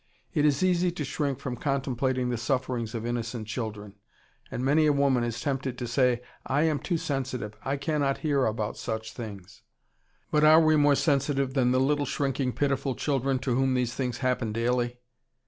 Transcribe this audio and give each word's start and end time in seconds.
It 0.33 0.45
is 0.45 0.63
easy 0.63 0.89
to 0.93 1.05
shrink 1.05 1.37
from 1.37 1.55
contemplating 1.57 2.29
the 2.31 2.37
sufferings 2.39 2.95
of 2.95 3.05
innocent 3.05 3.45
children, 3.47 3.93
and 4.49 4.65
many 4.65 4.87
a 4.87 4.91
woman 4.91 5.23
is 5.23 5.39
tempted 5.39 5.77
to 5.77 5.85
say, 5.85 6.23
"I 6.43 6.63
am 6.63 6.79
too 6.79 6.97
sensitive, 6.97 7.53
I 7.63 7.77
cannot 7.77 8.17
hear 8.25 8.47
about 8.47 8.77
such 8.77 9.13
things." 9.13 9.61
But 10.31 10.43
are 10.43 10.59
we 10.59 10.75
more 10.75 10.95
sensitive 10.95 11.53
than 11.53 11.69
the 11.69 11.79
little, 11.79 12.07
shrinking, 12.07 12.53
pitiful 12.53 12.95
children 12.95 13.37
to 13.45 13.53
whom 13.53 13.75
these 13.75 13.93
things 13.93 14.17
happen 14.25 14.51
daily? 14.51 14.97